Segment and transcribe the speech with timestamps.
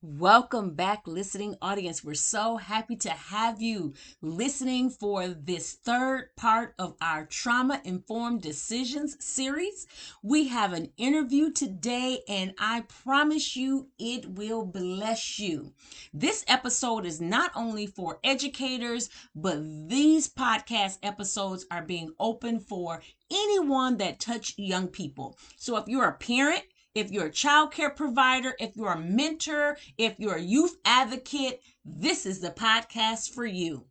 [0.00, 2.04] Welcome back, listening audience.
[2.04, 8.40] We're so happy to have you listening for this third part of our Trauma Informed
[8.40, 9.88] Decisions series.
[10.22, 15.72] We have an interview today, and I promise you it will bless you.
[16.14, 23.02] This episode is not only for educators, but these podcast episodes are being open for
[23.32, 25.36] anyone that touch young people.
[25.56, 26.62] So if you're a parent,
[26.98, 31.60] if you're a child care provider, if you're a mentor, if you're a youth advocate,
[31.84, 33.84] this is the podcast for you.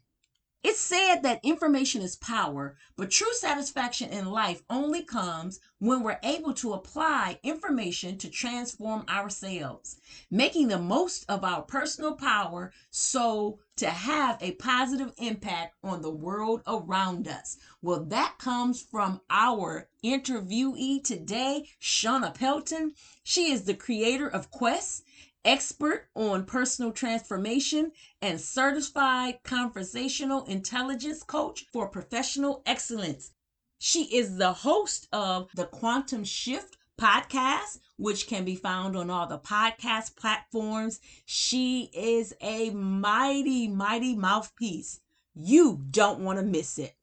[0.70, 6.20] It's said that information is power, but true satisfaction in life only comes when we're
[6.24, 9.96] able to apply information to transform ourselves,
[10.30, 16.12] making the most of our personal power so to have a positive impact on the
[16.12, 17.56] world around us.
[17.82, 22.94] Well, that comes from our interviewee today, Shauna Pelton.
[23.24, 25.04] She is the creator of Quest
[25.48, 33.32] expert on personal transformation, and certified conversational intelligence coach for professional excellence.
[33.80, 39.28] She is the host of the Quantum Shift podcast, which can be found on all
[39.28, 41.00] the podcast platforms.
[41.26, 45.00] She is a mighty, mighty mouthpiece.
[45.34, 46.96] You don't want to miss it.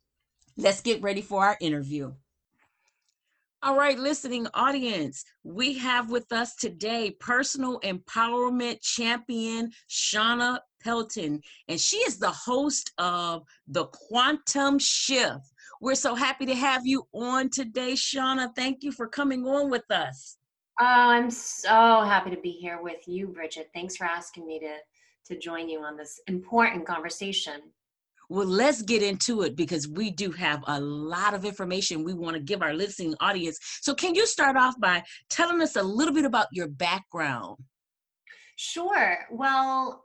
[0.56, 2.12] Let's get ready for our interview.
[3.64, 11.80] All right, listening audience, we have with us today personal empowerment champion Shauna Pelton, and
[11.80, 15.50] she is the host of the Quantum Shift.
[15.80, 18.54] We're so happy to have you on today, Shauna.
[18.54, 20.36] Thank you for coming on with us.
[20.78, 23.70] Oh, I'm so happy to be here with you, Bridget.
[23.72, 24.76] Thanks for asking me to
[25.32, 27.62] to join you on this important conversation.
[28.28, 32.36] Well, let's get into it because we do have a lot of information we want
[32.36, 33.58] to give our listening audience.
[33.82, 37.58] So, can you start off by telling us a little bit about your background?
[38.56, 39.18] Sure.
[39.30, 40.04] Well,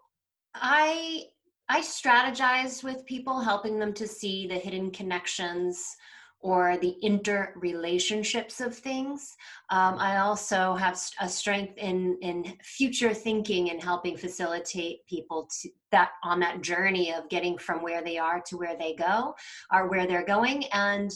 [0.55, 1.23] I
[1.69, 5.95] I strategize with people, helping them to see the hidden connections
[6.41, 9.35] or the interrelationships of things.
[9.69, 15.69] Um, I also have a strength in in future thinking and helping facilitate people to
[15.91, 19.33] that on that journey of getting from where they are to where they go
[19.73, 20.65] or where they're going.
[20.71, 21.11] And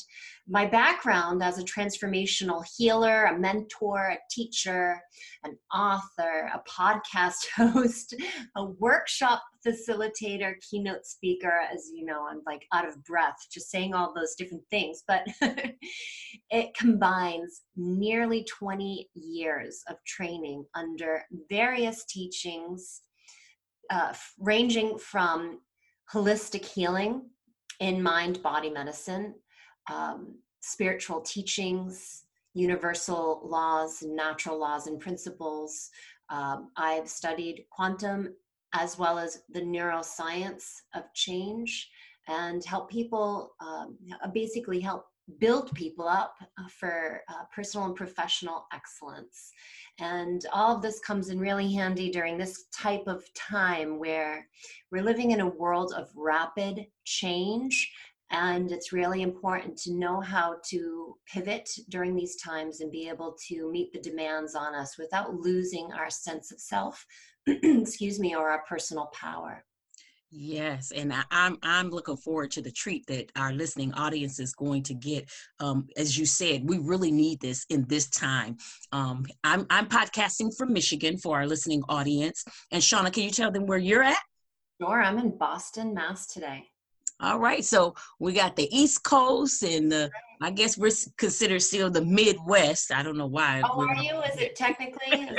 [0.47, 4.99] my background as a transformational healer, a mentor, a teacher,
[5.43, 8.15] an author, a podcast host,
[8.55, 13.93] a workshop facilitator, keynote speaker, as you know, I'm like out of breath just saying
[13.93, 15.25] all those different things, but
[16.51, 23.01] it combines nearly 20 years of training under various teachings,
[23.89, 25.59] uh, ranging from
[26.11, 27.23] holistic healing
[27.79, 29.33] in mind body medicine
[29.91, 35.89] um, spiritual teachings, universal laws, natural laws and principles.
[36.29, 38.33] Um, I've studied quantum
[38.73, 41.89] as well as the neuroscience of change
[42.27, 43.97] and help people um,
[44.33, 45.05] basically help
[45.39, 49.51] build people up uh, for uh, personal and professional excellence.
[49.99, 54.47] And all of this comes in really handy during this type of time where
[54.91, 57.91] we're living in a world of rapid change
[58.33, 63.37] and it's really important to know how to pivot during these times and be able
[63.47, 67.05] to meet the demands on us without losing our sense of self,
[67.47, 69.63] excuse me, or our personal power.
[70.35, 74.39] Yes, and I, am I'm, I'm looking forward to the treat that our listening audience
[74.39, 75.29] is going to get.
[75.59, 78.57] Um, as you said, we really need this in this time.
[78.91, 82.43] Um, I'm I'm podcasting from Michigan for our listening audience.
[82.71, 84.17] And Shauna, can you tell them where you're at?
[84.81, 86.63] Sure, I'm in Boston, Mass today.
[87.19, 90.09] All right, so we got the East Coast and the,
[90.41, 92.91] I guess we're considered still the Midwest.
[92.91, 93.61] I don't know why.
[93.63, 94.19] Oh, are you?
[94.23, 95.29] Is it technically?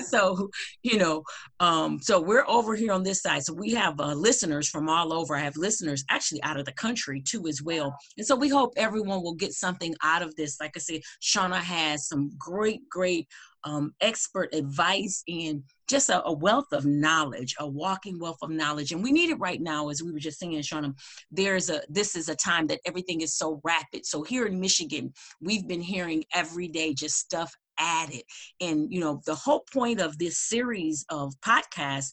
[0.06, 0.50] so,
[0.82, 1.24] you know,
[1.58, 3.42] um, so we're over here on this side.
[3.42, 5.34] So we have uh, listeners from all over.
[5.34, 7.96] I have listeners actually out of the country too, as well.
[8.16, 10.60] And so we hope everyone will get something out of this.
[10.60, 13.26] Like I said, Shauna has some great, great
[13.64, 18.92] um, expert advice and just a, a, wealth of knowledge, a walking wealth of knowledge.
[18.92, 20.94] And we need it right now, as we were just saying, Shauna,
[21.30, 24.06] there's a, this is a time that everything is so rapid.
[24.06, 28.22] So here in Michigan, we've been hearing every day just stuff added.
[28.60, 32.12] And, you know, the whole point of this series of podcasts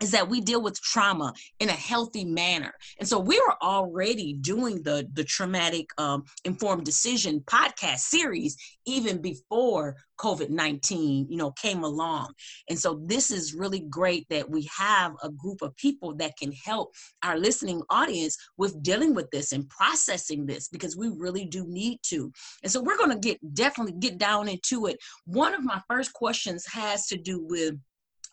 [0.00, 2.72] is that we deal with trauma in a healthy manner.
[2.98, 8.56] And so we were already doing the the traumatic um, informed decision podcast series
[8.86, 12.32] even before covid-19 you know came along.
[12.68, 16.52] And so this is really great that we have a group of people that can
[16.52, 16.92] help
[17.22, 21.98] our listening audience with dealing with this and processing this because we really do need
[22.04, 22.32] to.
[22.62, 24.98] And so we're going to get definitely get down into it.
[25.24, 27.74] One of my first questions has to do with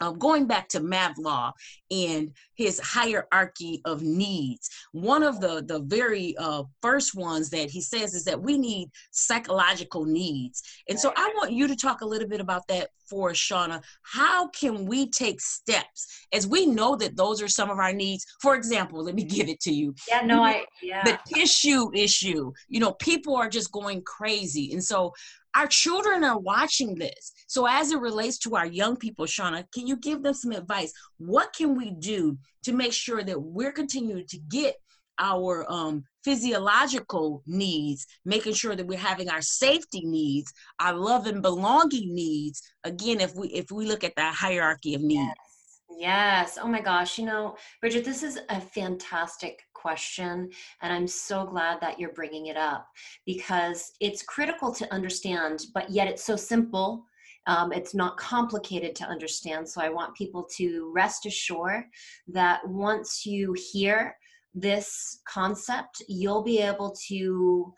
[0.02, 1.52] um, going back to Maslow
[1.92, 7.82] and his hierarchy of needs, one of the the very uh, first ones that he
[7.82, 12.06] says is that we need psychological needs, and so I want you to talk a
[12.06, 13.82] little bit about that for us, Shauna.
[14.02, 18.26] How can we take steps as we know that those are some of our needs?
[18.42, 19.96] For example, let me give it to you.
[20.10, 21.04] Yeah, no, I yeah.
[21.04, 22.52] The tissue issue.
[22.68, 25.14] You know, people are just going crazy, and so
[25.56, 27.32] our children are watching this.
[27.48, 30.92] So, as it relates to our young people, Shauna, can you give them some advice?
[31.18, 34.76] What can we do to make sure that we're continuing to get
[35.20, 41.42] our um, physiological needs, making sure that we're having our safety needs, our love and
[41.42, 42.62] belonging needs.
[42.84, 45.22] Again, if we if we look at that hierarchy of needs.
[45.22, 45.45] Yes.
[45.90, 46.58] Yes.
[46.62, 47.18] Oh my gosh.
[47.18, 50.50] You know, Bridget, this is a fantastic question.
[50.82, 52.88] And I'm so glad that you're bringing it up
[53.26, 57.06] because it's critical to understand, but yet it's so simple.
[57.48, 59.70] Um, it's not complicated to understand.
[59.70, 61.84] So I want people to rest assured
[62.30, 64.18] that once you hear
[64.56, 67.74] this concept, you'll be able to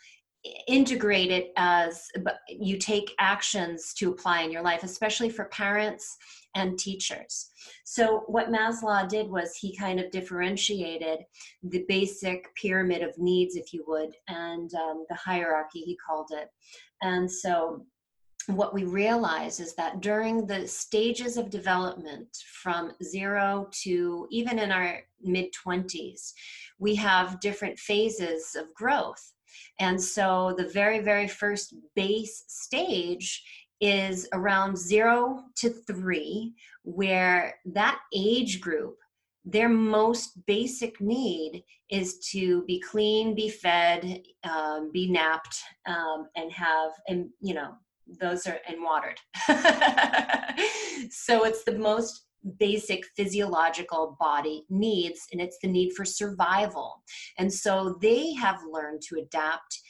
[0.67, 2.07] integrate it as
[2.49, 6.17] you take actions to apply in your life, especially for parents
[6.55, 7.49] and teachers.
[7.85, 11.19] So, what Maslow did was he kind of differentiated
[11.63, 16.49] the basic pyramid of needs, if you would, and um, the hierarchy, he called it.
[17.01, 17.85] And so,
[18.47, 22.29] what we realize is that during the stages of development
[22.61, 26.31] from zero to even in our mid 20s,
[26.79, 29.33] we have different phases of growth.
[29.79, 33.43] And so the very, very first base stage
[33.79, 36.53] is around zero to three,
[36.83, 38.97] where that age group,
[39.45, 45.57] their most basic need is to be clean, be fed, um, be napped,
[45.87, 47.73] um, and have, and you know,
[48.19, 49.19] those are and watered.
[51.11, 52.26] so it's the most
[52.59, 57.03] basic physiological body needs and it's the need for survival.
[57.37, 59.81] And so they have learned to adapt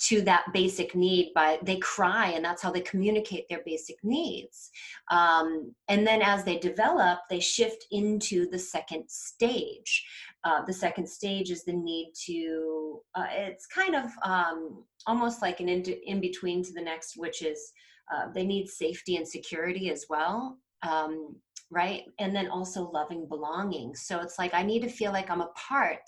[0.00, 4.70] to that basic need by they cry and that's how they communicate their basic needs.
[5.10, 10.06] Um, and then as they develop they shift into the second stage.
[10.44, 15.60] Uh, the second stage is the need to uh, it's kind of um, almost like
[15.60, 17.72] an in, in between to the next which is
[18.14, 20.58] uh, they need safety and security as well.
[20.82, 21.36] Um,
[21.70, 22.04] right?
[22.18, 23.94] And then also loving belonging.
[23.94, 26.00] So it's like I need to feel like I'm a part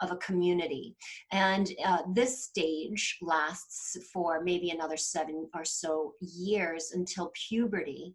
[0.00, 0.96] of a community.
[1.32, 8.14] And uh, this stage lasts for maybe another seven or so years until puberty.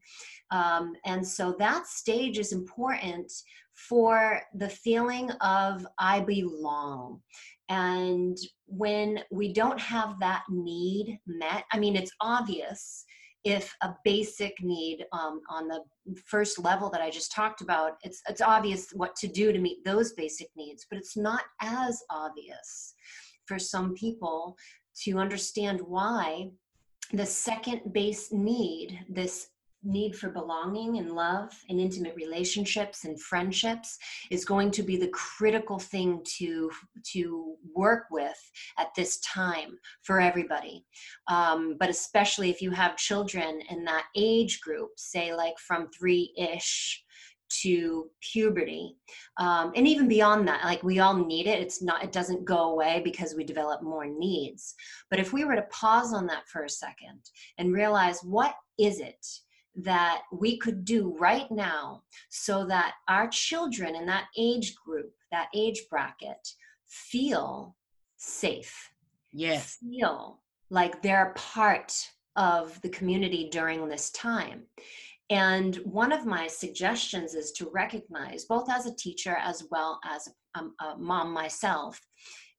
[0.51, 3.31] Um, and so that stage is important
[3.87, 7.21] for the feeling of I belong.
[7.69, 13.05] And when we don't have that need met, I mean, it's obvious
[13.43, 15.81] if a basic need um, on the
[16.25, 19.83] first level that I just talked about, it's it's obvious what to do to meet
[19.85, 22.93] those basic needs, but it's not as obvious
[23.45, 24.57] for some people
[25.03, 26.49] to understand why
[27.13, 29.47] the second base need, this
[29.83, 33.97] need for belonging and love and intimate relationships and friendships
[34.29, 36.69] is going to be the critical thing to
[37.03, 38.39] to work with
[38.77, 40.85] at this time for everybody.
[41.27, 47.03] Um, but especially if you have children in that age group say like from three-ish
[47.61, 48.95] to puberty
[49.37, 51.59] um, and even beyond that like we all need it.
[51.59, 54.75] It's not it doesn't go away because we develop more needs.
[55.09, 57.21] But if we were to pause on that for a second
[57.57, 59.25] and realize what is it
[59.83, 65.47] that we could do right now so that our children in that age group, that
[65.55, 66.47] age bracket,
[66.87, 67.75] feel
[68.17, 68.91] safe.
[69.31, 69.77] Yes.
[69.81, 71.93] Feel like they're part
[72.35, 74.63] of the community during this time.
[75.29, 80.27] And one of my suggestions is to recognize, both as a teacher as well as
[80.55, 81.99] a, a mom myself,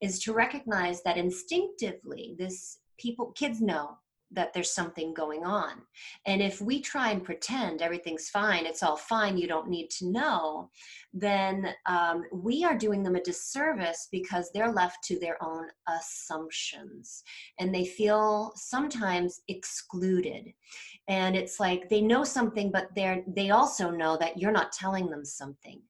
[0.00, 3.98] is to recognize that instinctively, this people, kids know
[4.32, 5.82] that there's something going on.
[6.26, 10.06] And if we try and pretend everything's fine, it's all fine, you don't need to
[10.10, 10.70] know,
[11.12, 17.24] then um, we are doing them a disservice because they're left to their own assumptions
[17.58, 20.52] and they feel sometimes excluded.
[21.08, 25.10] And it's like they know something, but they're they also know that you're not telling
[25.10, 25.80] them something.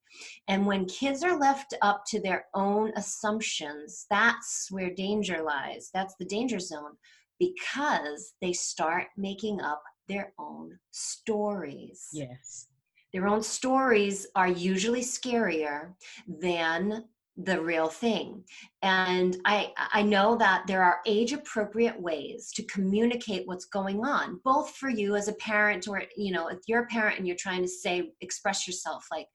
[0.49, 5.91] And when kids are left up to their own assumptions, that's where danger lies.
[5.93, 6.97] That's the danger zone
[7.41, 12.07] because they start making up their own stories.
[12.13, 12.69] Yes.
[13.13, 15.95] Their own stories are usually scarier
[16.29, 17.05] than
[17.37, 18.45] the real thing.
[18.83, 24.41] And I I know that there are age appropriate ways to communicate what's going on,
[24.45, 27.37] both for you as a parent or you know, if you're a parent and you're
[27.37, 29.27] trying to say express yourself like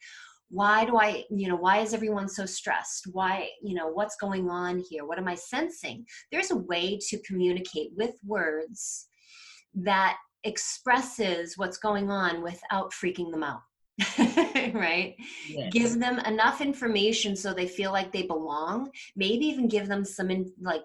[0.49, 3.07] why do i you know why is everyone so stressed?
[3.11, 5.05] Why you know what's going on here?
[5.05, 6.05] What am i sensing?
[6.31, 9.07] There's a way to communicate with words
[9.75, 13.61] that expresses what's going on without freaking them out
[14.73, 15.15] right?
[15.47, 15.71] Yes.
[15.71, 18.89] give them enough information so they feel like they belong.
[19.15, 20.83] Maybe even give them some in, like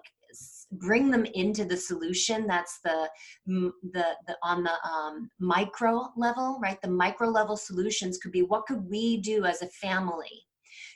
[0.73, 3.09] bring them into the solution that's the
[3.45, 6.81] the, the on the um, micro level right?
[6.81, 10.45] The micro level solutions could be what could we do as a family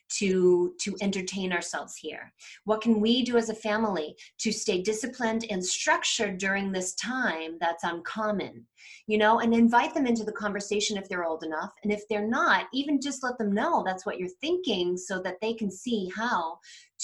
[0.08, 2.32] to to entertain ourselves here?
[2.66, 7.58] What can we do as a family to stay disciplined and structured during this time
[7.60, 8.66] that's uncommon?
[9.08, 12.28] You know and invite them into the conversation if they're old enough and if they're
[12.28, 16.12] not even just let them know that's what you're thinking so that they can see
[16.16, 16.60] how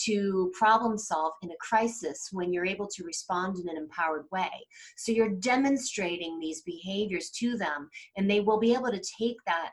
[0.05, 4.49] to problem solve in a crisis when you're able to respond in an empowered way.
[4.97, 9.71] So you're demonstrating these behaviors to them and they will be able to take that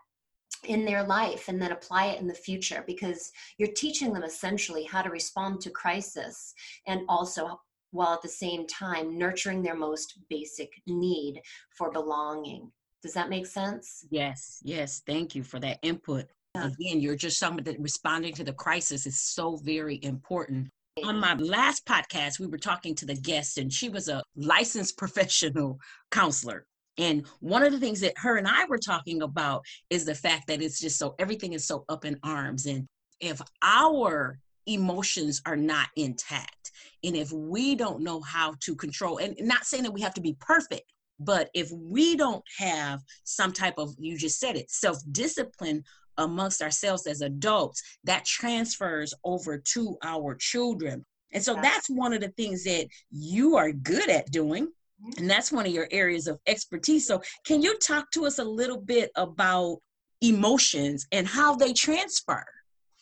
[0.65, 4.85] in their life and then apply it in the future because you're teaching them essentially
[4.85, 6.55] how to respond to crisis
[6.87, 11.41] and also while at the same time nurturing their most basic need
[11.77, 12.71] for belonging.
[13.03, 14.05] Does that make sense?
[14.11, 15.03] Yes yes.
[15.07, 16.27] Thank you for that input.
[16.59, 16.75] Mm.
[16.75, 20.69] again you're just someone that responding to the crisis is so very important.
[21.05, 24.97] On my last podcast we were talking to the guest and she was a licensed
[25.03, 25.79] professional
[26.11, 26.67] counselor.
[26.99, 30.49] And one of the things that her and I were talking about is the fact
[30.49, 32.67] that it's just so everything is so up in arms.
[32.67, 32.87] And
[33.21, 36.73] if our emotions are not intact,
[37.05, 40.21] and if we don't know how to control, and not saying that we have to
[40.21, 44.99] be perfect, but if we don't have some type of, you just said it, self
[45.11, 45.85] discipline
[46.19, 51.05] amongst ourselves as adults, that transfers over to our children.
[51.33, 54.69] And so that's one of the things that you are good at doing
[55.17, 57.07] and that's one of your areas of expertise.
[57.07, 59.79] So, can you talk to us a little bit about
[60.21, 62.45] emotions and how they transfer?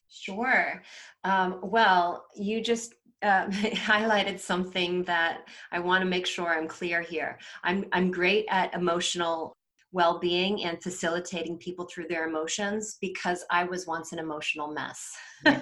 [0.08, 0.82] Sure.
[1.24, 7.00] Um, well, you just uh, highlighted something that I want to make sure I'm clear
[7.00, 7.38] here.
[7.64, 9.55] I'm I'm great at emotional
[9.96, 15.10] well-being and facilitating people through their emotions because I was once an emotional mess.
[15.46, 15.56] and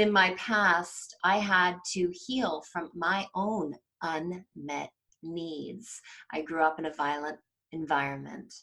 [0.00, 4.88] in my past, I had to heal from my own unmet
[5.22, 6.00] needs.
[6.32, 7.38] I grew up in a violent
[7.74, 8.54] environment.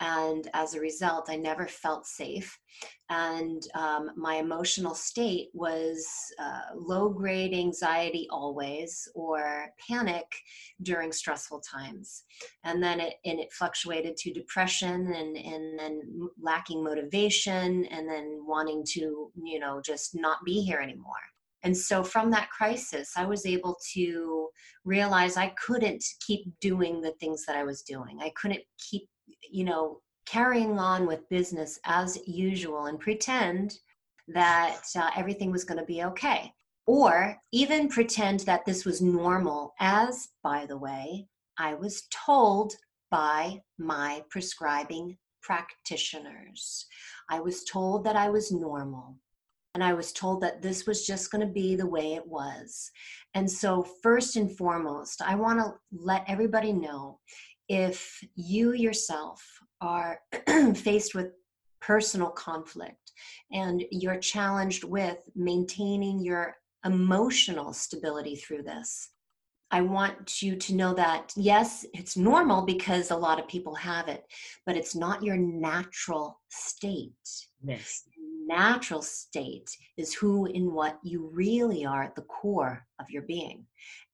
[0.00, 2.58] And as a result, I never felt safe.
[3.10, 6.06] And um, my emotional state was
[6.38, 10.26] uh, low grade anxiety always or panic
[10.82, 12.24] during stressful times.
[12.64, 18.40] And then it, and it fluctuated to depression and, and then lacking motivation and then
[18.46, 21.12] wanting to, you know, just not be here anymore.
[21.64, 24.48] And so from that crisis, I was able to
[24.84, 28.18] realize I couldn't keep doing the things that I was doing.
[28.20, 29.08] I couldn't keep,
[29.50, 33.78] you know, carrying on with business as usual and pretend
[34.28, 36.52] that uh, everything was going to be okay.
[36.86, 41.26] Or even pretend that this was normal, as, by the way,
[41.58, 42.74] I was told
[43.10, 46.86] by my prescribing practitioners.
[47.30, 49.16] I was told that I was normal
[49.74, 52.90] and I was told that this was just going to be the way it was.
[53.34, 57.18] And so, first and foremost, I want to let everybody know
[57.68, 59.42] if you yourself
[59.80, 60.20] are
[60.76, 61.32] faced with
[61.80, 63.12] personal conflict
[63.52, 69.10] and you're challenged with maintaining your emotional stability through this.
[69.70, 74.06] I want you to know that yes, it's normal because a lot of people have
[74.06, 74.24] it,
[74.66, 77.12] but it's not your natural state.
[77.64, 78.04] Yes
[78.46, 83.66] natural state is who and what you really are at the core of your being.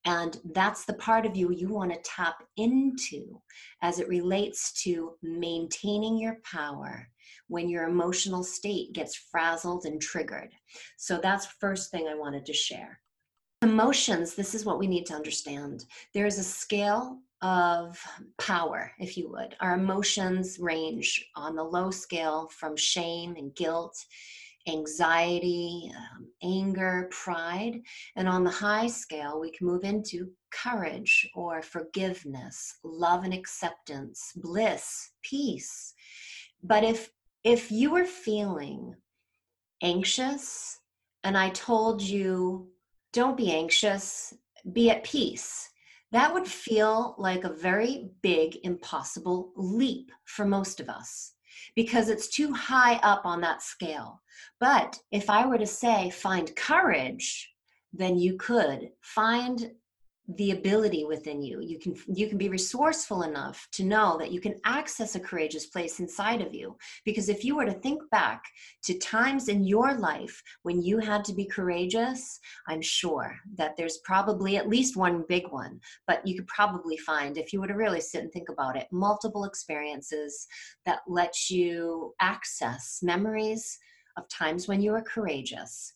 [0.07, 3.41] And that's the part of you you want to tap into
[3.83, 7.09] as it relates to maintaining your power
[7.49, 10.51] when your emotional state gets frazzled and triggered.
[10.97, 13.01] So that's first thing I wanted to share.
[13.63, 15.85] emotions, this is what we need to understand.
[16.15, 18.02] There is a scale of
[18.38, 19.56] power, if you would.
[19.61, 23.97] Our emotions range on the low scale from shame and guilt,
[24.68, 27.80] anxiety, um, anger, pride.
[28.16, 34.32] And on the high scale, we can move into courage or forgiveness, love and acceptance,
[34.37, 35.94] bliss, peace.
[36.62, 37.11] But if
[37.42, 38.94] if you were feeling
[39.82, 40.78] anxious
[41.25, 42.68] and I told you
[43.12, 44.35] don't be anxious,
[44.73, 45.70] be at peace.
[46.12, 51.35] That would feel like a very big, impossible leap for most of us
[51.75, 54.21] because it's too high up on that scale.
[54.59, 57.52] But if I were to say, find courage,
[57.93, 59.73] then you could find
[60.37, 61.61] the ability within you.
[61.61, 65.67] You can you can be resourceful enough to know that you can access a courageous
[65.67, 66.77] place inside of you.
[67.05, 68.43] Because if you were to think back
[68.85, 73.99] to times in your life when you had to be courageous i'm sure that there's
[74.05, 75.81] probably at least one big one.
[76.07, 78.87] But you could probably find if you were to really sit and think about it
[78.93, 80.47] multiple experiences
[80.87, 83.79] that let you access memories
[84.17, 85.95] of times when you were courageous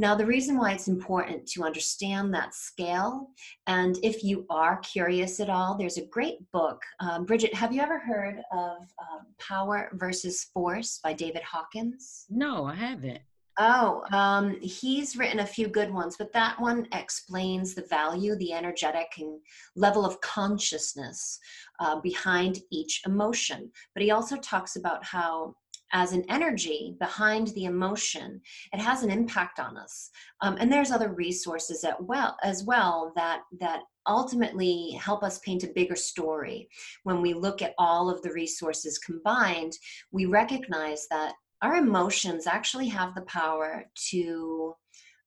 [0.00, 3.28] now, the reason why it's important to understand that scale,
[3.66, 6.80] and if you are curious at all, there's a great book.
[7.00, 12.24] Um, Bridget, have you ever heard of um, Power versus Force by David Hawkins?
[12.30, 13.20] No, I haven't.
[13.58, 18.54] Oh, um, he's written a few good ones, but that one explains the value, the
[18.54, 19.38] energetic and
[19.76, 21.38] level of consciousness
[21.78, 23.70] uh, behind each emotion.
[23.94, 25.56] But he also talks about how
[25.92, 28.40] as an energy behind the emotion
[28.72, 30.10] it has an impact on us.
[30.40, 35.68] Um, and there's other resources well as well that that ultimately help us paint a
[35.68, 36.68] bigger story.
[37.02, 39.76] When we look at all of the resources combined
[40.10, 44.74] we recognize that our emotions actually have the power to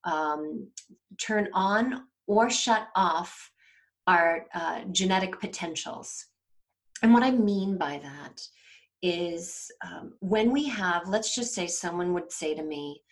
[0.04, 0.68] um,
[1.18, 3.50] turn on or shut off
[4.06, 6.26] our uh, genetic potentials.
[7.02, 8.40] And what i mean by that
[9.04, 13.02] is um, when we have, let's just say someone would say to me,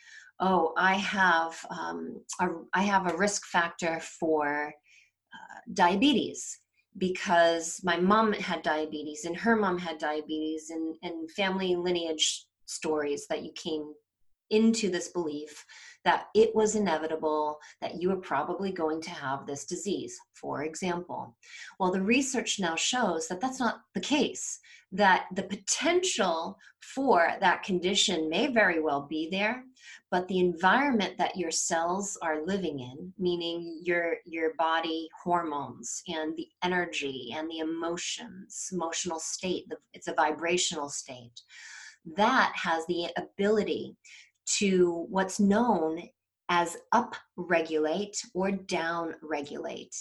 [0.41, 6.61] oh, I have, um, a, I have a risk factor for uh, diabetes
[6.97, 13.27] because my mom had diabetes and her mom had diabetes and, and family lineage stories
[13.29, 13.93] that you came
[14.49, 15.65] into this belief
[16.05, 21.37] that it was inevitable that you were probably going to have this disease, for example.
[21.79, 24.59] Well, the research now shows that that's not the case,
[24.91, 29.65] that the potential for that condition may very well be there,
[30.11, 36.37] but the environment that your cells are living in, meaning your, your body hormones and
[36.37, 41.41] the energy and the emotions, emotional state, it's a vibrational state,
[42.17, 43.97] that has the ability
[44.47, 46.03] to what's known
[46.49, 46.77] as
[47.39, 49.97] upregulate or downregulate.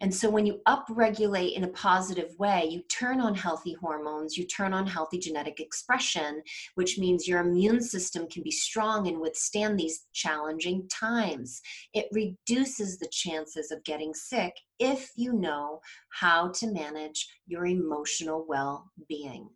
[0.00, 4.46] And so when you upregulate in a positive way, you turn on healthy hormones, you
[4.46, 6.42] turn on healthy genetic expression,
[6.74, 11.60] which means your immune system can be strong and withstand these challenging times.
[11.92, 18.44] It reduces the chances of getting sick if you know how to manage your emotional
[18.46, 19.48] well-being.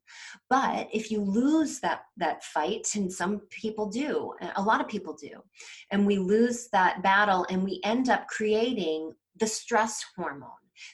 [0.48, 5.14] But if you lose that that fight and some people do, a lot of people
[5.14, 5.42] do,
[5.90, 10.48] and we lose that battle and we end up creating the stress hormone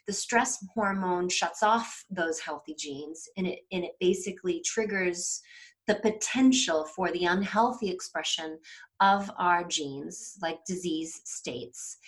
[0.07, 5.41] the stress hormone shuts off those healthy genes and it and it basically triggers
[5.87, 8.59] the potential for the unhealthy expression
[9.01, 11.99] of our genes, like disease states.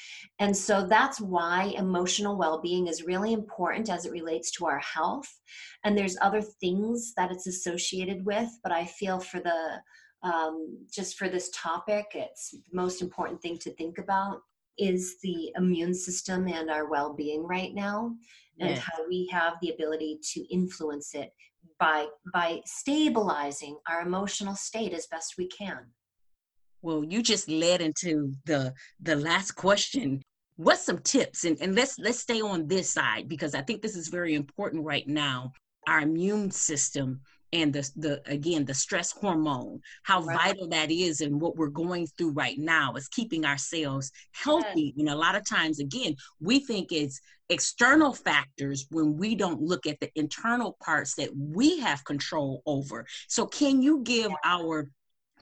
[0.41, 4.81] And so that's why emotional well being is really important as it relates to our
[4.81, 5.29] health.
[5.85, 9.81] And there's other things that it's associated with, but I feel for the
[10.23, 14.41] um, just for this topic, it's the most important thing to think about
[14.79, 18.15] is the immune system and our well being right now,
[18.61, 21.33] and how we have the ability to influence it
[21.79, 25.87] by by stabilizing our emotional state as best we can.
[26.83, 30.23] Well you just led into the the last question.
[30.57, 31.45] What's some tips?
[31.45, 34.85] And, and let's let's stay on this side because i think this is very important
[34.85, 35.53] right now.
[35.87, 37.21] Our immune system
[37.53, 40.37] and the the again the stress hormone how right.
[40.37, 44.95] vital that is and what we're going through right now is keeping ourselves healthy.
[44.99, 49.87] And a lot of times again we think it's external factors when we don't look
[49.87, 53.07] at the internal parts that we have control over.
[53.27, 54.91] So can you give our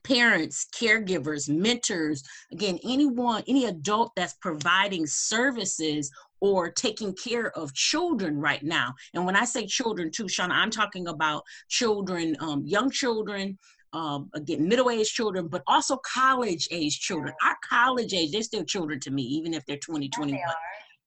[0.06, 8.38] parents, caregivers, mentors, again, anyone, any adult that's providing services or taking care of children
[8.38, 8.94] right now.
[9.14, 13.58] And when I say children too, Shauna, I'm talking about children, um, young children,
[13.92, 17.32] um, again, middle aged children, but also college age children.
[17.42, 20.40] Our college age, they're still children to me, even if they're 20, 21.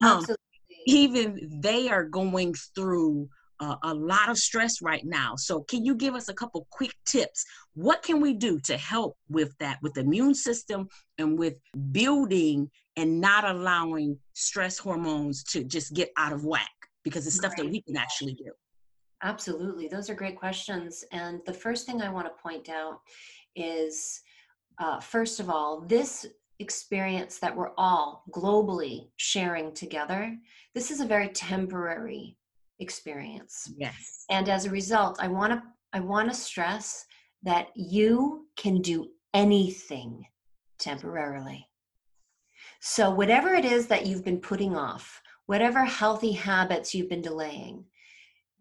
[0.02, 0.26] Um,
[0.88, 3.30] even they are going through
[3.60, 5.36] uh, a lot of stress right now.
[5.36, 7.46] So, can you give us a couple quick tips?
[7.74, 11.60] What can we do to help with that, with the immune system and with
[11.92, 16.70] building and not allowing stress hormones to just get out of whack?
[17.04, 18.52] Because it's stuff that we can actually do.
[19.22, 19.88] Absolutely.
[19.88, 21.04] Those are great questions.
[21.12, 23.00] And the first thing I want to point out
[23.56, 24.22] is
[24.80, 26.26] uh, first of all, this
[26.60, 30.38] experience that we're all globally sharing together,
[30.74, 32.38] this is a very temporary
[32.80, 33.72] experience.
[33.78, 34.26] Yes.
[34.30, 35.62] And as a result, I want to
[35.92, 37.06] I want to stress
[37.44, 40.26] that you can do anything
[40.78, 41.68] temporarily.
[42.80, 47.86] So whatever it is that you've been putting off, whatever healthy habits you've been delaying,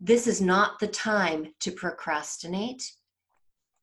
[0.01, 2.93] this is not the time to procrastinate,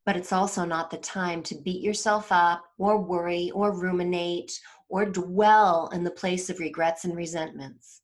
[0.04, 5.04] but it's also not the time to beat yourself up or worry or ruminate or
[5.04, 8.02] dwell in the place of regrets and resentments.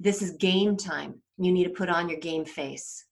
[0.00, 1.20] This is game time.
[1.38, 3.04] You need to put on your game face.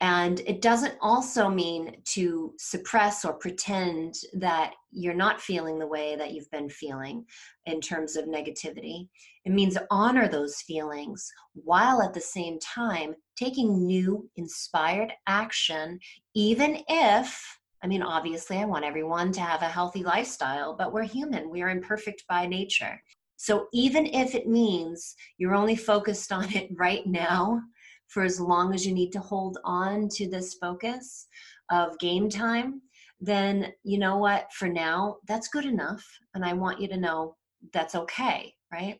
[0.00, 6.16] And it doesn't also mean to suppress or pretend that you're not feeling the way
[6.16, 7.24] that you've been feeling
[7.66, 9.08] in terms of negativity.
[9.44, 16.00] It means honor those feelings while at the same time taking new, inspired action,
[16.34, 21.04] even if, I mean, obviously, I want everyone to have a healthy lifestyle, but we're
[21.04, 23.00] human, we are imperfect by nature.
[23.44, 27.60] So even if it means you're only focused on it right now,
[28.08, 31.26] for as long as you need to hold on to this focus
[31.70, 32.80] of game time,
[33.20, 34.50] then you know what?
[34.54, 36.02] For now, that's good enough.
[36.34, 37.36] And I want you to know
[37.74, 38.98] that's okay, right?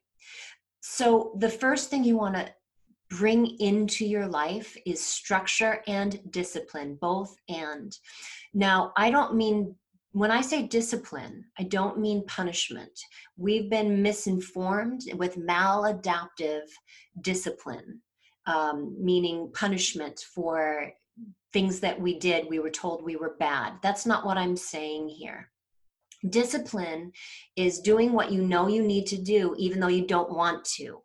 [0.80, 2.52] So the first thing you want to
[3.09, 7.96] bring into your life is structure and discipline, both and.
[8.52, 9.74] Now, I don't mean
[10.14, 12.98] when I say discipline, I don't mean punishment.
[13.37, 16.68] We've been misinformed with maladaptive
[17.20, 18.00] discipline
[18.46, 20.92] um, meaning punishment for
[21.53, 23.74] things that we did, we were told we were bad.
[23.83, 25.50] That's not what I'm saying here.
[26.29, 27.12] Discipline
[27.57, 31.00] is doing what you know you need to do, even though you don't want to.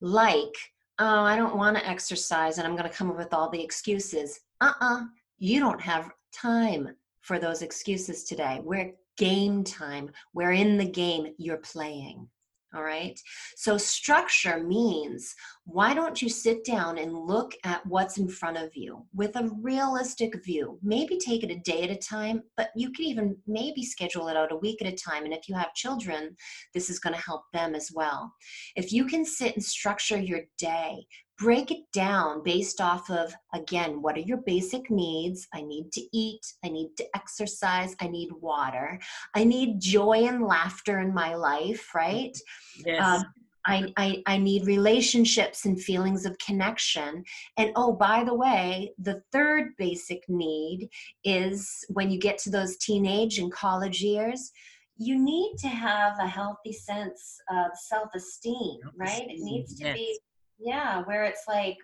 [0.00, 0.54] Like,
[0.98, 3.62] oh, I don't want to exercise and I'm going to come up with all the
[3.62, 4.38] excuses.
[4.60, 5.04] Uh uh-uh, uh
[5.38, 6.88] you don't have time
[7.24, 8.60] for those excuses today.
[8.62, 10.10] We're game time.
[10.34, 11.34] We're in the game.
[11.38, 12.28] You're playing.
[12.74, 13.18] All right.
[13.56, 15.32] So, structure means
[15.64, 19.48] why don't you sit down and look at what's in front of you with a
[19.62, 20.80] realistic view?
[20.82, 24.36] Maybe take it a day at a time, but you can even maybe schedule it
[24.36, 25.24] out a week at a time.
[25.24, 26.34] And if you have children,
[26.74, 28.34] this is going to help them as well.
[28.74, 31.06] If you can sit and structure your day,
[31.44, 36.00] break it down based off of again what are your basic needs i need to
[36.16, 38.98] eat i need to exercise i need water
[39.34, 42.36] i need joy and laughter in my life right
[42.84, 43.20] yes.
[43.20, 43.24] Um,
[43.66, 47.24] I, I, I need relationships and feelings of connection.
[47.56, 50.90] And oh, by the way, the third basic need
[51.24, 54.52] is when you get to those teenage and college years,
[54.98, 59.24] you need to have a healthy sense of self esteem, right?
[59.30, 59.94] It needs to yes.
[59.96, 60.18] be
[60.58, 61.76] yeah where it's like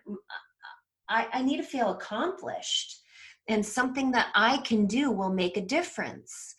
[1.08, 3.00] I, I need to feel accomplished
[3.48, 6.54] and something that i can do will make a difference.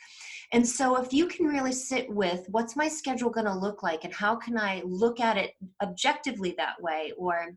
[0.54, 4.04] And so if you can really sit with what's my schedule going to look like
[4.04, 7.56] and how can i look at it objectively that way or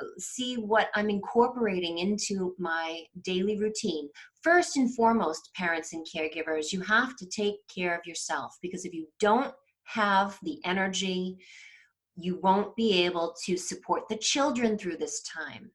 [0.00, 4.08] uh, see what i'm incorporating into my daily routine?
[4.42, 8.92] First and foremost parents and caregivers you have to take care of yourself because if
[8.92, 11.38] you don't have the energy
[12.16, 15.70] you won't be able to support the children through this time.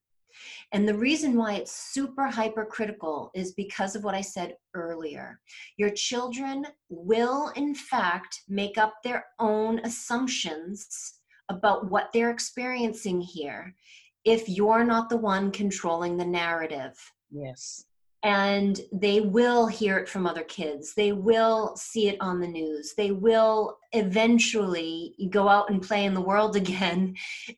[0.72, 5.40] And the reason why it's super hypercritical is because of what I said earlier.
[5.78, 11.16] Your children will, in fact, make up their own assumptions
[11.50, 13.76] about what they're experiencing here
[14.24, 16.94] if you're not the one controlling the narrative.
[17.32, 17.86] Yes
[18.24, 20.94] and they will hear it from other kids.
[20.94, 22.94] They will see it on the news.
[22.98, 27.16] They will eventually go out and play in the world again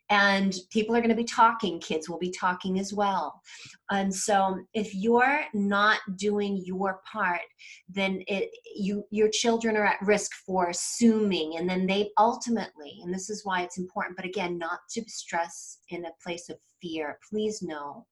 [0.09, 1.79] and people are going to be talking.
[1.79, 3.41] Kids will be talking as well.
[3.89, 7.41] And so if you're not doing your part
[7.89, 13.13] then it you your children are at risk for assuming and then they ultimately and
[13.13, 17.17] this is why it's important but again not to stress in a place of fear.
[17.29, 18.05] Please know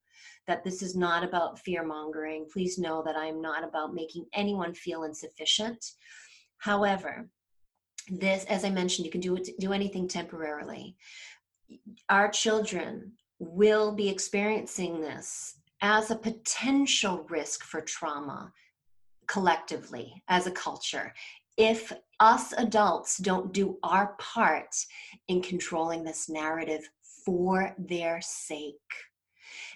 [0.47, 2.47] that this is not about fear mongering.
[2.51, 5.83] Please know that I'm not about making anyone feel insufficient.
[6.57, 7.29] However,
[8.09, 10.95] this, as I mentioned, you can do do anything temporarily.
[12.09, 18.51] Our children will be experiencing this as a potential risk for trauma
[19.27, 21.13] collectively as a culture
[21.59, 24.73] if us adults don't do our part
[25.27, 26.89] in controlling this narrative
[27.25, 28.75] for their sake.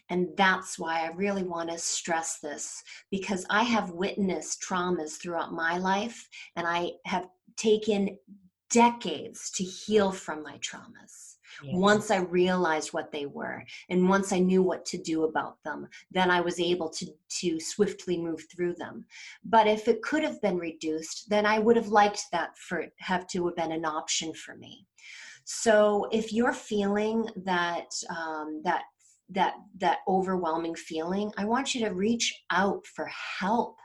[0.10, 5.54] And that's why I really want to stress this because I have witnessed traumas throughout
[5.54, 8.18] my life and I have taken
[8.70, 11.38] decades to heal from my traumas.
[11.63, 11.76] Yes.
[11.76, 15.88] Once I realized what they were and once I knew what to do about them,
[16.12, 17.06] then I was able to,
[17.42, 19.06] to swiftly move through them.
[19.46, 23.28] But if it could have been reduced, then I would have liked that for have
[23.28, 24.88] to have been an option for me.
[25.46, 28.84] So if you're feeling that um, that
[29.30, 33.10] that that overwhelming feeling, I want you to reach out for
[33.40, 33.78] help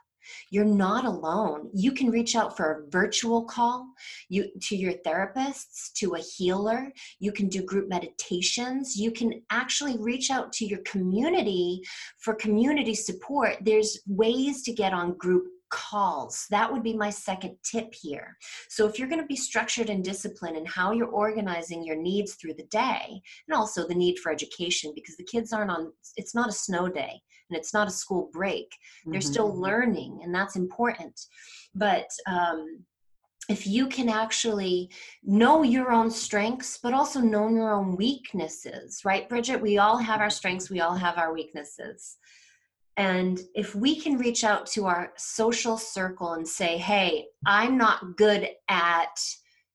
[0.51, 1.70] you're not alone.
[1.74, 3.87] You can reach out for a virtual call
[4.29, 6.92] you, to your therapists, to a healer.
[7.18, 8.96] You can do group meditations.
[8.96, 11.83] You can actually reach out to your community
[12.18, 13.57] for community support.
[13.62, 16.46] There's ways to get on group calls.
[16.50, 18.37] That would be my second tip here.
[18.68, 22.35] So, if you're going to be structured and disciplined in how you're organizing your needs
[22.35, 26.35] through the day, and also the need for education, because the kids aren't on, it's
[26.35, 28.70] not a snow day and it's not a school break.
[29.07, 29.33] They're mm-hmm.
[29.33, 31.18] still learning, and that's important.
[31.74, 32.85] But, um,
[33.48, 34.90] if you can actually
[35.22, 39.61] know your own strengths, but also know your own weaknesses, right, Bridget?
[39.61, 42.18] We all have our strengths, we all have our weaknesses.
[42.98, 48.16] And if we can reach out to our social circle and say, hey, I'm not
[48.16, 49.16] good at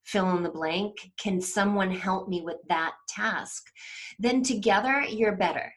[0.03, 3.63] fill in the blank, can someone help me with that task?
[4.19, 5.73] Then together you're better.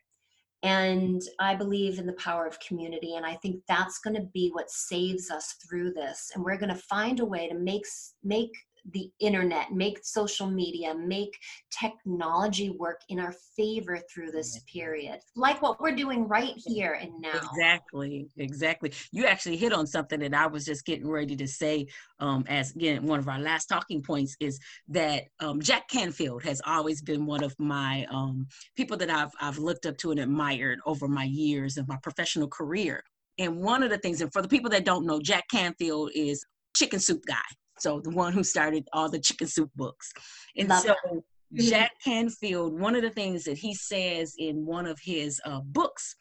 [0.64, 3.14] And I believe in the power of community.
[3.14, 6.32] And I think that's going to be what saves us through this.
[6.35, 7.85] And we're going to find a way to make,
[8.24, 8.50] make
[8.92, 11.37] the internet, make social media, make
[11.70, 17.12] technology work in our favor through this period, like what we're doing right here and
[17.20, 17.33] now.
[17.35, 18.92] Exactly, exactly.
[19.12, 21.87] You actually hit on something that I was just getting ready to say.
[22.20, 26.61] Um, as again, one of our last talking points is that um, Jack Canfield has
[26.66, 28.46] always been one of my um,
[28.77, 32.49] people that I've I've looked up to and admired over my years of my professional
[32.49, 33.03] career.
[33.38, 36.44] And one of the things, and for the people that don't know, Jack Canfield is
[36.75, 37.35] chicken soup guy
[37.78, 40.12] so the one who started all the chicken soup books.
[40.56, 41.60] And Love so mm-hmm.
[41.60, 46.16] Jack Canfield, one of the things that he says in one of his uh, books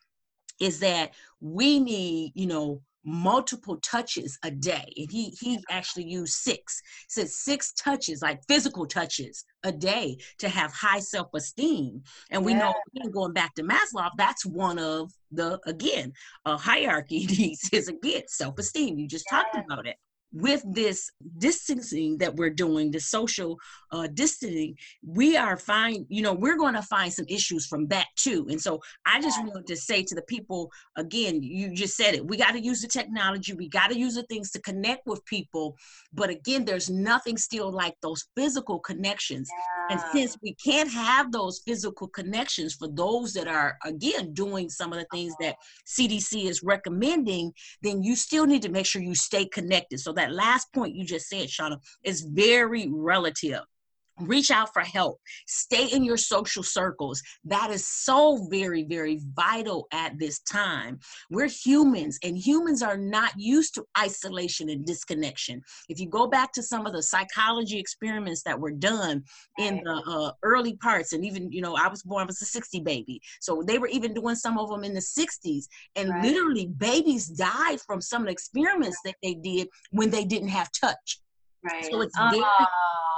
[0.59, 6.33] is that we need, you know, multiple touches a day and he he actually used
[6.33, 12.43] six he said six touches like physical touches a day to have high self-esteem and
[12.43, 12.73] we yeah.
[12.95, 16.11] know going back to maslow that's one of the again
[16.45, 19.37] a hierarchy needs is again self-esteem you just yeah.
[19.37, 19.97] talked about it
[20.35, 23.57] with this distancing that we're doing, the social
[23.91, 28.07] uh, distancing, we are find you know, we're going to find some issues from that
[28.17, 28.45] too.
[28.49, 32.25] And so I just wanted to say to the people, again, you just said it,
[32.25, 35.23] we got to use the technology, we got to use the things to connect with
[35.25, 35.75] people.
[36.13, 39.49] But again, there's nothing still like those physical connections.
[39.51, 39.95] Yeah.
[39.95, 44.91] And since we can't have those physical connections for those that are, again, doing some
[44.91, 45.55] of the things that
[45.87, 49.99] CDC is recommending, then you still need to make sure you stay connected.
[49.99, 53.61] So that that last point you just said, Shauna, is very relative
[54.19, 55.19] reach out for help.
[55.47, 57.21] Stay in your social circles.
[57.43, 60.99] That is so very very vital at this time.
[61.29, 65.61] We're humans and humans are not used to isolation and disconnection.
[65.89, 69.23] If you go back to some of the psychology experiments that were done
[69.59, 72.45] in the uh, early parts and even you know i was born I was a
[72.45, 73.21] 60 baby.
[73.39, 76.23] So they were even doing some of them in the 60s and right.
[76.23, 80.71] literally babies died from some of the experiments that they did when they didn't have
[80.71, 81.19] touch.
[81.63, 81.85] Right.
[81.85, 82.43] So it's very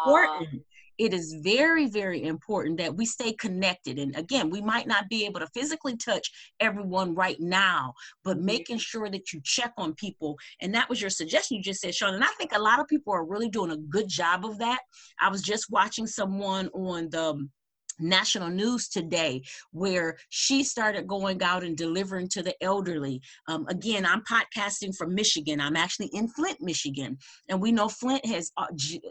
[0.06, 0.64] important
[0.98, 4.00] it is very, very important that we stay connected.
[4.00, 8.80] And again, we might not be able to physically touch everyone right now, but making
[8.80, 10.38] sure that you check on people.
[10.62, 12.16] And that was your suggestion you just said, Sean.
[12.16, 14.80] And I think a lot of people are really doing a good job of that.
[15.20, 17.52] I was just watching someone on the um,
[18.00, 23.22] national news today where she started going out and delivering to the elderly.
[23.48, 25.60] Um, again, I'm podcasting from Michigan.
[25.62, 27.18] I'm actually in Flint, Michigan,
[27.50, 28.68] and we know Flint has uh,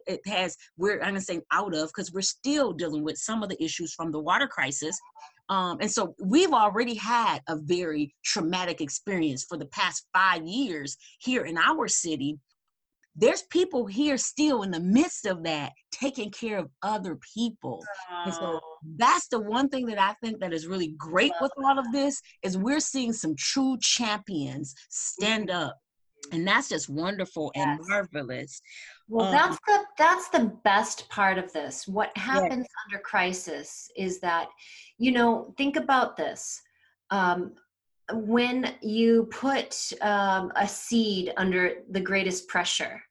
[0.07, 3.49] it has we're I'm gonna say out of because we're still dealing with some of
[3.49, 4.99] the issues from the water crisis.
[5.49, 10.97] Um, and so we've already had a very traumatic experience for the past five years
[11.21, 12.39] here in our city
[13.17, 17.83] there's people here still in the midst of that taking care of other people.
[18.11, 18.23] Oh.
[18.25, 18.61] and so
[18.97, 22.21] that's the one thing that i think that is really great with all of this
[22.43, 25.65] is we're seeing some true champions stand mm-hmm.
[25.65, 25.79] up.
[26.33, 27.65] And that's just wonderful yes.
[27.65, 28.61] and marvelous.
[29.09, 31.87] Well um, that's the that's the best part of this.
[31.87, 34.49] What happens under crisis is that
[34.99, 36.61] you know think about this.
[37.11, 37.53] Um,
[38.13, 43.03] when you put um, a seed under the greatest pressure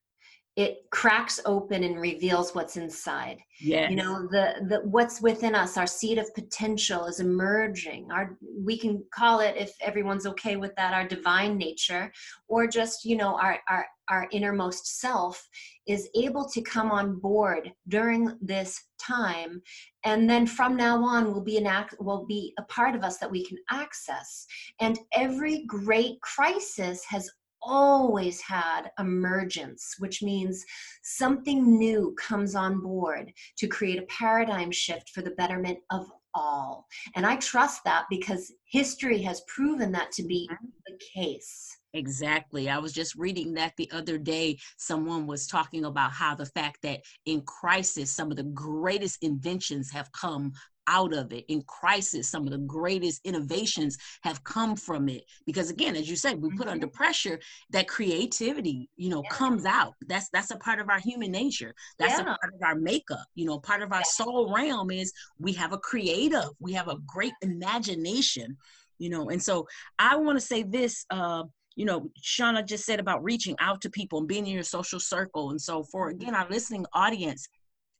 [0.55, 3.39] it cracks open and reveals what's inside.
[3.59, 8.09] Yeah you know the the what's within us our seed of potential is emerging.
[8.11, 12.11] Our we can call it if everyone's okay with that our divine nature
[12.47, 15.47] or just you know our our our innermost self
[15.87, 19.61] is able to come on board during this time.
[20.03, 23.17] And then from now on will be an act will be a part of us
[23.17, 24.45] that we can access.
[24.79, 27.29] And every great crisis has
[27.65, 30.63] always had emergence, which means
[31.03, 36.85] something new comes on board to create a paradigm shift for the betterment of all.
[37.15, 40.65] And I trust that because history has proven that to be mm-hmm.
[40.85, 41.77] the case.
[41.93, 42.69] Exactly.
[42.69, 44.57] I was just reading that the other day.
[44.77, 49.89] Someone was talking about how the fact that in crisis, some of the greatest inventions
[49.91, 50.51] have come
[50.87, 55.69] out of it in crisis some of the greatest innovations have come from it because
[55.69, 56.69] again as you said we put mm-hmm.
[56.69, 57.39] under pressure
[57.71, 59.29] that creativity you know yeah.
[59.29, 62.21] comes out that's that's a part of our human nature that's yeah.
[62.21, 64.23] a part of our makeup you know part of our yeah.
[64.23, 68.55] soul realm is we have a creative we have a great imagination
[68.97, 69.67] you know and so
[69.99, 71.43] i want to say this uh
[71.75, 74.99] you know, Shauna just said about reaching out to people and being in your social
[74.99, 75.51] circle.
[75.51, 76.21] And so for mm-hmm.
[76.21, 77.47] again, our listening audience,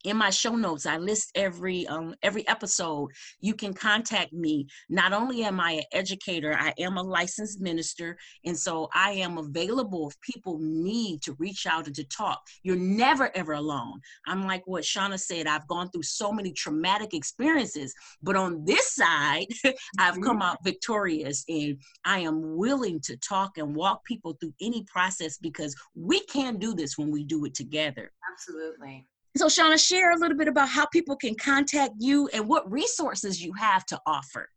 [0.06, 4.68] in my show notes i list every um, every episode you can contact me.
[4.89, 9.38] Not only am i an educator i am a licensed minister and so i am
[9.38, 12.41] available if people need to reach out and to talk.
[12.63, 14.00] You're never ever alone.
[14.28, 18.94] I'm like what shauna said i've gone through so many traumatic experiences but on this
[18.94, 19.48] side
[20.00, 20.24] i've mm-hmm.
[20.24, 25.38] come out victorious and i am willing to talk and walk people through any process
[25.38, 28.12] because we can do this when we do it together.
[28.32, 32.69] Absolutely so, Shauna, share a little bit about how people can contact you and what
[32.71, 34.50] resources you have to offer.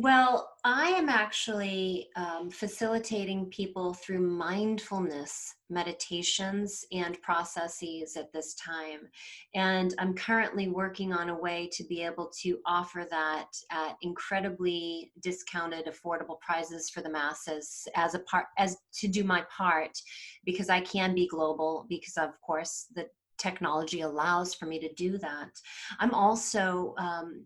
[0.00, 9.08] Well, I am actually um, facilitating people through mindfulness meditations and processes at this time.
[9.56, 15.10] And I'm currently working on a way to be able to offer that at incredibly
[15.20, 19.98] discounted, affordable prices for the masses as a part, as to do my part,
[20.44, 25.18] because I can be global, because of course the technology allows for me to do
[25.18, 25.50] that.
[25.98, 27.44] I'm also um,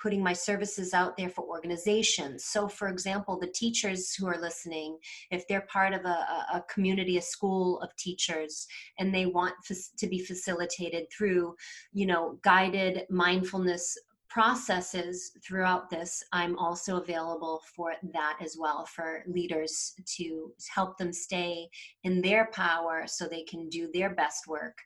[0.00, 2.44] putting my services out there for organizations.
[2.44, 4.98] So, for example, the teachers who are listening,
[5.30, 8.66] if they're part of a, a community, a school of teachers,
[8.98, 11.54] and they want to be facilitated through,
[11.92, 13.96] you know, guided mindfulness
[14.34, 21.12] processes throughout this, I'm also available for that as well for leaders to help them
[21.12, 21.68] stay
[22.02, 24.76] in their power so they can do their best work.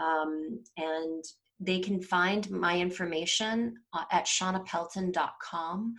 [0.00, 1.24] Um, and
[1.58, 5.94] they can find my information uh, at shaunapelton.com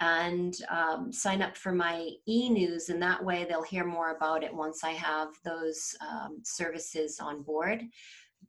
[0.00, 4.52] and um, sign up for my e-news and that way they'll hear more about it
[4.52, 7.82] once i have those um, services on board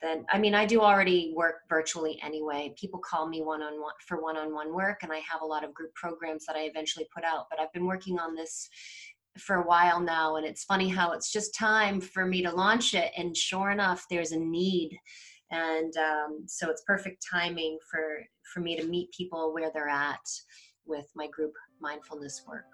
[0.01, 2.73] then i mean i do already work virtually anyway.
[2.79, 6.45] People call me one-on-one for one-on-one work and i have a lot of group programs
[6.45, 8.69] that i eventually put out but i've been working on this
[9.37, 12.93] for a while now and it's funny how it's just time for me to launch
[12.93, 14.97] it and sure enough there's a need.
[15.51, 20.19] And um, so it's perfect timing for for me to meet people where they're at
[20.85, 22.65] with my group mindfulness work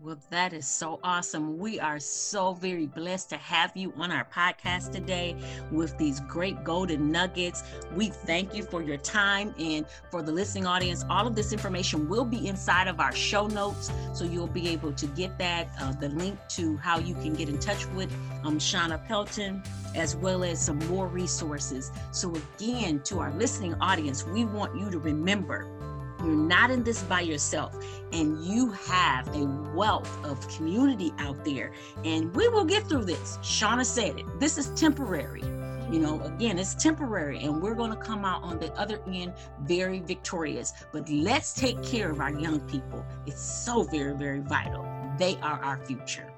[0.00, 1.56] well, that is so awesome.
[1.58, 5.36] We are so very blessed to have you on our podcast today
[5.70, 7.62] with these great golden nuggets.
[7.94, 11.04] We thank you for your time and for the listening audience.
[11.08, 14.92] All of this information will be inside of our show notes, so you'll be able
[14.92, 18.58] to get that, uh, the link to how you can get in touch with um,
[18.58, 19.62] Shauna Pelton,
[19.94, 21.92] as well as some more resources.
[22.10, 25.66] So, again, to our listening audience, we want you to remember
[26.24, 27.76] you're not in this by yourself,
[28.12, 31.72] and you have a wealth of community out there.
[32.04, 33.38] And we will get through this.
[33.42, 34.40] Shauna said it.
[34.40, 35.42] This is temporary.
[35.90, 39.34] You know, again, it's temporary, and we're going to come out on the other end
[39.62, 40.72] very victorious.
[40.92, 43.04] But let's take care of our young people.
[43.26, 44.86] It's so very, very vital.
[45.18, 46.32] They are our future.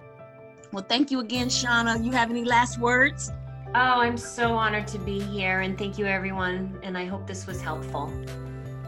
[0.73, 2.05] Well, thank you again, Shauna.
[2.05, 3.31] You have any last words?
[3.69, 6.79] Oh, I'm so honored to be here, and thank you, everyone.
[6.83, 8.13] And I hope this was helpful.